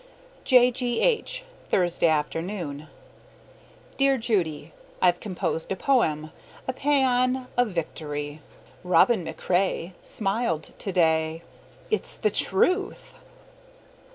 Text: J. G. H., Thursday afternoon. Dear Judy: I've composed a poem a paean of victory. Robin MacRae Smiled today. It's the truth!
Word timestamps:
J. 0.45 0.71
G. 0.71 0.99
H., 0.99 1.43
Thursday 1.69 2.07
afternoon. 2.07 2.87
Dear 3.97 4.17
Judy: 4.17 4.73
I've 4.99 5.19
composed 5.19 5.71
a 5.71 5.75
poem 5.75 6.31
a 6.67 6.73
paean 6.73 7.45
of 7.55 7.67
victory. 7.67 8.41
Robin 8.83 9.23
MacRae 9.23 9.93
Smiled 10.01 10.73
today. 10.79 11.43
It's 11.91 12.15
the 12.15 12.31
truth! 12.31 13.19